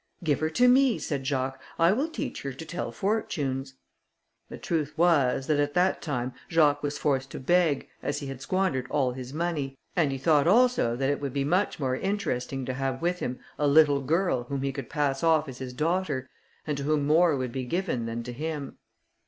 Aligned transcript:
"Give 0.23 0.39
her 0.39 0.49
to 0.49 0.67
me," 0.67 0.97
said 0.97 1.27
Jacques, 1.27 1.61
"I 1.77 1.91
will 1.91 2.09
teach 2.09 2.41
her 2.41 2.53
to 2.53 2.65
tell 2.65 2.91
fortunes." 2.91 3.75
The 4.49 4.57
truth 4.57 4.97
was, 4.97 5.45
that 5.45 5.59
at 5.59 5.75
that 5.75 6.01
time 6.01 6.33
Jacques 6.49 6.81
was 6.81 6.97
forced 6.97 7.29
to 7.29 7.39
beg, 7.39 7.87
as 8.01 8.17
he 8.17 8.25
had 8.25 8.41
squandered 8.41 8.87
all 8.89 9.11
his 9.11 9.31
money, 9.31 9.77
and 9.95 10.11
he 10.11 10.17
thought 10.17 10.47
also 10.47 10.95
that 10.95 11.11
it 11.11 11.21
would 11.21 11.33
be 11.33 11.43
much 11.43 11.79
more 11.79 11.95
interesting 11.95 12.65
to 12.65 12.73
have 12.73 13.03
with 13.03 13.19
him 13.19 13.37
a 13.59 13.67
little 13.67 14.01
girl 14.01 14.45
whom 14.45 14.63
he 14.63 14.71
could 14.73 14.89
pass 14.89 15.21
off 15.21 15.47
as 15.47 15.59
his 15.59 15.71
daughter, 15.71 16.27
and 16.65 16.77
to 16.79 16.83
whom 16.85 17.05
more 17.05 17.37
would 17.37 17.51
be 17.51 17.65
given 17.65 18.07
than 18.07 18.23
to 18.23 18.33
him. 18.33 18.79